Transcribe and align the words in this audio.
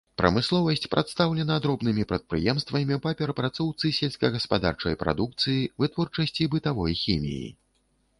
Прамысловасць 0.19 0.87
прадстаўлена 0.93 1.57
дробнымі 1.65 2.05
прадпрыемствамі 2.11 2.97
па 3.03 3.11
перапрацоўцы 3.19 3.91
сельскагаспадарчай 3.99 4.97
прадукцыі, 5.03 5.69
вытворчасці 5.85 6.49
бытавой 6.55 6.97
хіміі. 7.03 7.47